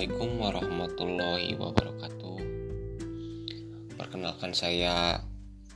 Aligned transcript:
Assalamualaikum 0.00 0.40
warahmatullahi 0.40 1.50
wabarakatuh. 1.60 2.38
Perkenalkan 4.00 4.56
saya 4.56 5.20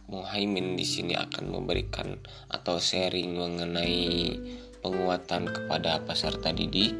Muhaimin 0.08 0.80
di 0.80 0.86
sini 0.88 1.12
akan 1.12 1.52
memberikan 1.52 2.16
atau 2.48 2.80
sharing 2.80 3.36
mengenai 3.36 4.32
penguatan 4.80 5.44
kepada 5.52 6.00
peserta 6.08 6.56
didik 6.56 6.96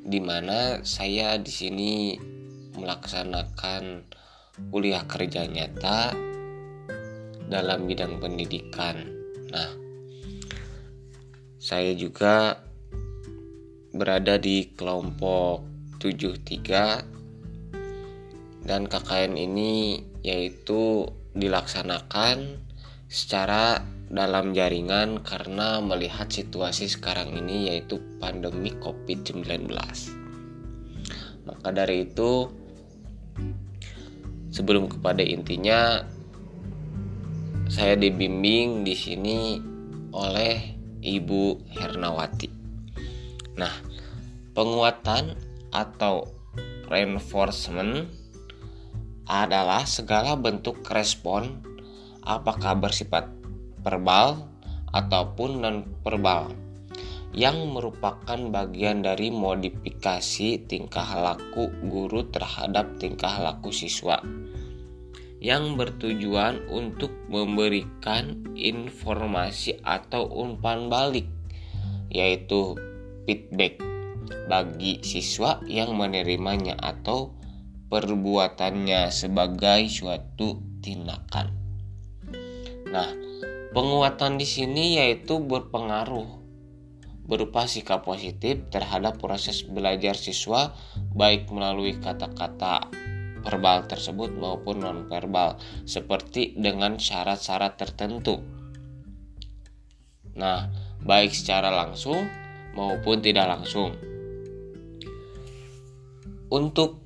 di 0.00 0.16
mana 0.24 0.80
saya 0.80 1.36
di 1.36 1.52
sini 1.52 2.16
melaksanakan 2.72 4.08
kuliah 4.72 5.04
kerja 5.04 5.44
nyata 5.44 6.16
dalam 7.52 7.84
bidang 7.84 8.16
pendidikan. 8.16 8.96
Nah, 9.52 9.76
saya 11.60 11.92
juga 11.92 12.64
berada 13.92 14.40
di 14.40 14.72
kelompok 14.72 15.73
73 16.04 18.68
dan 18.68 18.84
KKN 18.84 19.40
ini 19.40 20.04
yaitu 20.20 21.08
dilaksanakan 21.32 22.60
secara 23.08 23.80
dalam 24.12 24.52
jaringan 24.52 25.24
karena 25.24 25.80
melihat 25.80 26.28
situasi 26.28 26.92
sekarang 26.92 27.32
ini 27.32 27.72
yaitu 27.72 27.96
pandemi 28.20 28.68
Covid-19. 28.76 29.72
Maka 31.48 31.68
dari 31.72 32.04
itu 32.04 32.52
sebelum 34.52 34.92
kepada 34.92 35.24
intinya 35.24 36.04
saya 37.72 37.96
dibimbing 37.96 38.84
di 38.84 38.92
sini 38.92 39.56
oleh 40.12 40.76
Ibu 41.04 41.68
Hernawati. 41.74 42.48
Nah, 43.56 43.72
penguatan 44.54 45.34
atau 45.74 46.30
reinforcement 46.86 48.06
adalah 49.26 49.82
segala 49.88 50.38
bentuk 50.38 50.86
respon 50.86 51.58
apakah 52.22 52.78
bersifat 52.78 53.28
verbal 53.82 54.46
ataupun 54.94 55.50
non 55.60 55.76
verbal 56.06 56.54
yang 57.34 57.74
merupakan 57.74 58.38
bagian 58.54 59.02
dari 59.02 59.34
modifikasi 59.34 60.70
tingkah 60.70 61.18
laku 61.18 61.66
guru 61.90 62.30
terhadap 62.30 62.94
tingkah 63.02 63.42
laku 63.42 63.74
siswa 63.74 64.22
yang 65.42 65.76
bertujuan 65.76 66.62
untuk 66.70 67.10
memberikan 67.26 68.54
informasi 68.54 69.76
atau 69.82 70.30
umpan 70.30 70.88
balik 70.88 71.26
yaitu 72.08 72.78
feedback 73.26 73.93
bagi 74.46 75.00
siswa 75.04 75.60
yang 75.68 75.96
menerimanya 75.96 76.76
atau 76.78 77.34
perbuatannya 77.88 79.12
sebagai 79.12 79.86
suatu 79.86 80.60
tindakan. 80.82 81.52
Nah, 82.90 83.10
penguatan 83.74 84.38
di 84.38 84.46
sini 84.46 84.98
yaitu 84.98 85.40
berpengaruh 85.42 86.44
berupa 87.24 87.64
sikap 87.64 88.04
positif 88.04 88.68
terhadap 88.68 89.16
proses 89.16 89.64
belajar 89.64 90.12
siswa 90.12 90.76
baik 91.16 91.48
melalui 91.48 91.96
kata-kata 91.96 92.92
verbal 93.44 93.88
tersebut 93.88 94.32
maupun 94.36 94.84
nonverbal 94.84 95.60
seperti 95.84 96.56
dengan 96.56 96.96
syarat-syarat 97.00 97.76
tertentu. 97.76 98.40
Nah, 100.34 100.68
baik 101.04 101.32
secara 101.32 101.70
langsung 101.72 102.28
maupun 102.74 103.20
tidak 103.20 103.46
langsung. 103.48 104.13
Untuk 106.54 107.02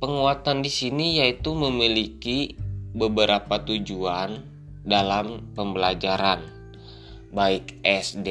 penguatan 0.00 0.64
di 0.64 0.72
sini 0.72 1.20
yaitu 1.20 1.52
memiliki 1.52 2.56
beberapa 2.96 3.60
tujuan 3.60 4.40
dalam 4.88 5.52
pembelajaran, 5.52 6.40
baik 7.28 7.76
SD, 7.84 8.28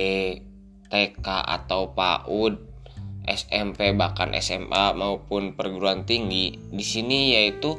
TK 0.90 1.28
atau 1.30 1.94
PAUD, 1.94 2.58
SMP 3.30 3.94
bahkan 3.94 4.34
SMA 4.42 4.98
maupun 4.98 5.53
perguruan 5.53 6.02
tinggi. 6.09 6.58
Di 6.58 6.82
sini 6.82 7.38
yaitu 7.38 7.78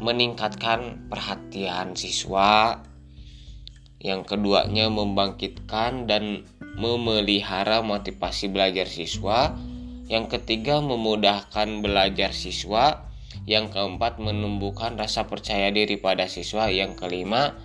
meningkatkan 0.00 1.12
perhatian 1.12 1.92
siswa, 2.00 2.80
yang 4.00 4.24
keduanya 4.24 4.88
membangkitkan 4.88 6.08
dan 6.08 6.48
memelihara 6.80 7.84
motivasi 7.84 8.48
belajar 8.48 8.88
siswa, 8.88 9.52
yang 10.08 10.28
ketiga 10.28 10.84
memudahkan 10.84 11.80
belajar 11.80 12.36
siswa, 12.36 13.08
yang 13.48 13.72
keempat 13.72 14.20
menumbuhkan 14.20 15.00
rasa 15.00 15.24
percaya 15.24 15.72
diri 15.72 15.96
pada 15.96 16.28
siswa, 16.28 16.68
yang 16.68 16.92
kelima 16.92 17.56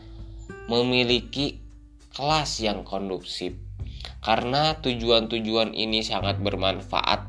memiliki 0.72 1.60
kelas 2.16 2.64
yang 2.64 2.88
kondusif. 2.88 3.56
Karena 4.20 4.76
tujuan-tujuan 4.80 5.76
ini 5.76 6.04
sangat 6.04 6.40
bermanfaat 6.40 7.28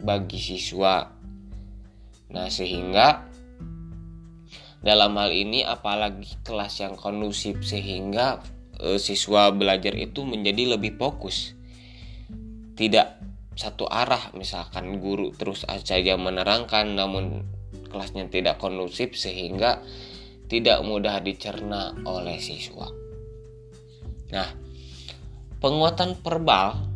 bagi 0.00 0.40
siswa. 0.40 1.08
Nah, 2.32 2.48
sehingga 2.48 3.28
dalam 4.82 5.14
hal 5.14 5.30
ini 5.30 5.62
apalagi 5.62 6.42
kelas 6.42 6.82
yang 6.82 6.98
kondusif 6.98 7.62
sehingga 7.62 8.42
e, 8.82 8.98
siswa 8.98 9.54
belajar 9.54 9.94
itu 9.94 10.26
menjadi 10.26 10.74
lebih 10.74 10.98
fokus 10.98 11.54
tidak 12.74 13.14
satu 13.52 13.84
arah 13.84 14.32
misalkan 14.32 14.98
guru 14.98 15.30
terus 15.36 15.68
saja 15.68 16.16
menerangkan 16.16 16.96
namun 16.96 17.44
kelasnya 17.92 18.28
tidak 18.32 18.56
kondusif 18.56 19.12
sehingga 19.16 19.84
tidak 20.48 20.84
mudah 20.84 21.20
dicerna 21.24 21.96
oleh 22.04 22.36
siswa. 22.36 22.88
Nah, 24.32 24.48
penguatan 25.60 26.16
verbal 26.20 26.92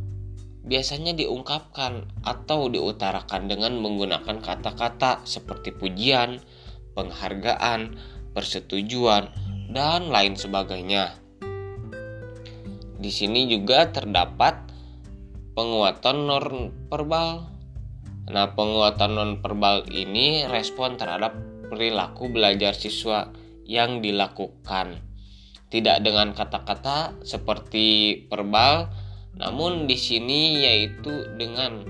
biasanya 0.66 1.16
diungkapkan 1.16 2.04
atau 2.26 2.68
diutarakan 2.68 3.48
dengan 3.48 3.78
menggunakan 3.80 4.42
kata-kata 4.42 5.24
seperti 5.24 5.72
pujian, 5.72 6.42
penghargaan, 6.92 7.96
persetujuan, 8.36 9.30
dan 9.70 10.10
lain 10.10 10.34
sebagainya. 10.34 11.16
Di 12.96 13.12
sini 13.12 13.46
juga 13.46 13.88
terdapat 13.92 14.75
penguatan 15.56 16.28
non 16.28 16.68
verbal. 16.92 17.48
Nah, 18.28 18.52
penguatan 18.52 19.16
non 19.16 19.32
verbal 19.40 19.88
ini 19.88 20.44
respon 20.44 21.00
terhadap 21.00 21.32
perilaku 21.72 22.28
belajar 22.28 22.76
siswa 22.76 23.32
yang 23.64 24.04
dilakukan. 24.04 25.00
Tidak 25.72 25.98
dengan 26.04 26.36
kata-kata 26.36 27.24
seperti 27.24 28.20
verbal, 28.28 28.92
namun 29.34 29.88
di 29.88 29.96
sini 29.96 30.62
yaitu 30.62 31.24
dengan 31.40 31.82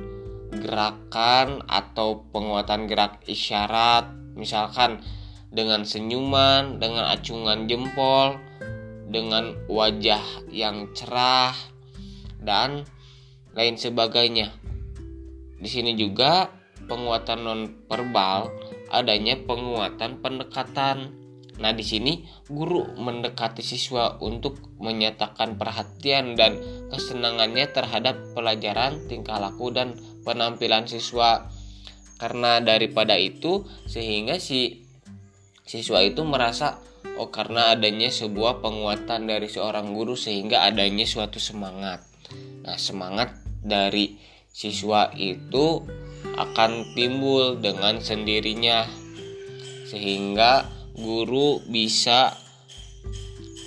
gerakan 0.55 1.67
atau 1.67 2.25
penguatan 2.31 2.87
gerak 2.87 3.21
isyarat, 3.27 4.09
misalkan 4.39 5.03
dengan 5.51 5.83
senyuman, 5.83 6.79
dengan 6.79 7.11
acungan 7.13 7.69
jempol, 7.69 8.39
dengan 9.11 9.59
wajah 9.69 10.23
yang 10.49 10.91
cerah 10.97 11.55
dan 12.41 12.87
lain 13.57 13.81
sebagainya. 13.81 14.53
Di 15.57 15.69
sini 15.73 15.97
juga 15.97 16.53
penguatan 16.87 17.39
non 17.43 17.61
verbal 17.89 18.53
adanya 18.93 19.35
penguatan 19.43 20.23
pendekatan. 20.23 21.17
Nah, 21.57 21.73
di 21.73 21.81
sini 21.81 22.29
guru 22.53 22.85
mendekati 23.01 23.65
siswa 23.65 24.21
untuk 24.21 24.61
menyatakan 24.77 25.57
perhatian 25.57 26.37
dan 26.37 26.61
kesenangannya 26.93 27.73
terhadap 27.73 28.37
pelajaran, 28.37 29.01
tingkah 29.09 29.41
laku 29.41 29.73
dan 29.73 29.97
penampilan 30.21 30.85
siswa. 30.85 31.49
Karena 32.21 32.61
daripada 32.61 33.17
itu 33.17 33.65
sehingga 33.89 34.37
si 34.37 34.85
siswa 35.65 36.05
itu 36.05 36.21
merasa 36.29 36.85
Oh, 37.17 37.33
karena 37.33 37.73
adanya 37.73 38.13
sebuah 38.13 38.61
penguatan 38.61 39.25
dari 39.25 39.49
seorang 39.49 39.97
guru 39.97 40.19
sehingga 40.19 40.69
adanya 40.69 41.09
suatu 41.09 41.41
semangat. 41.41 42.05
Nah, 42.61 42.77
semangat 42.77 43.46
dari 43.63 44.19
siswa 44.51 45.13
itu 45.15 45.85
akan 46.37 46.97
timbul 46.97 47.61
dengan 47.61 48.01
sendirinya 48.01 48.89
sehingga 49.87 50.67
guru 50.97 51.61
bisa 51.69 52.33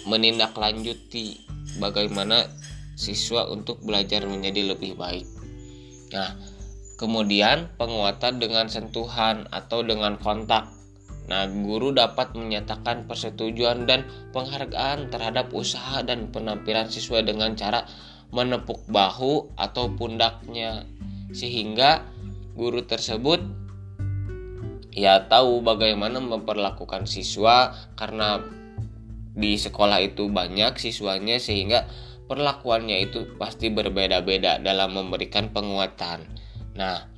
menindaklanjuti 0.09 1.39
bagaimana 1.77 2.49
siswa 2.97 3.47
untuk 3.47 3.79
belajar 3.85 4.25
menjadi 4.25 4.75
lebih 4.75 4.97
baik. 4.97 5.25
Nah, 6.11 6.35
kemudian 6.97 7.69
penguatan 7.77 8.41
dengan 8.41 8.67
sentuhan 8.67 9.45
atau 9.53 9.85
dengan 9.85 10.17
kontak 10.19 10.79
Nah, 11.29 11.45
guru 11.45 11.93
dapat 11.93 12.33
menyatakan 12.33 13.05
persetujuan 13.05 13.85
dan 13.85 14.01
penghargaan 14.33 15.13
terhadap 15.13 15.53
usaha 15.53 16.01
dan 16.01 16.33
penampilan 16.33 16.89
siswa 16.89 17.21
dengan 17.21 17.53
cara 17.53 17.85
menepuk 18.29 18.85
bahu 18.89 19.49
atau 19.57 19.89
pundaknya 19.93 20.85
sehingga 21.33 22.05
guru 22.53 22.85
tersebut 22.85 23.41
ya 24.93 25.25
tahu 25.29 25.61
bagaimana 25.61 26.21
memperlakukan 26.21 27.05
siswa 27.05 27.73
karena 27.97 28.41
di 29.33 29.55
sekolah 29.55 30.01
itu 30.03 30.27
banyak 30.27 30.75
siswanya 30.75 31.39
sehingga 31.39 31.87
perlakuannya 32.29 33.09
itu 33.09 33.25
pasti 33.39 33.73
berbeda-beda 33.73 34.61
dalam 34.61 34.93
memberikan 34.93 35.49
penguatan. 35.49 36.27
Nah, 36.77 37.09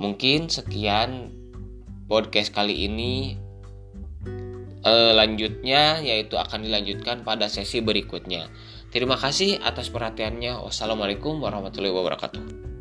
mungkin 0.00 0.50
sekian 0.50 1.30
podcast 2.10 2.50
kali 2.50 2.90
ini 2.90 3.38
eh, 4.84 5.12
lanjutnya 5.16 6.04
yaitu 6.04 6.36
akan 6.36 6.64
dilanjutkan 6.64 7.24
pada 7.24 7.48
sesi 7.48 7.80
berikutnya. 7.80 8.48
Terima 8.94 9.18
kasih 9.18 9.58
atas 9.64 9.90
perhatiannya. 9.90 10.62
Wassalamualaikum 10.62 11.42
warahmatullahi 11.42 11.90
wabarakatuh. 11.90 12.73